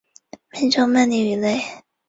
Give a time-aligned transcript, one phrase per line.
[0.49, 1.61] 美洲鳗鲡鱼类。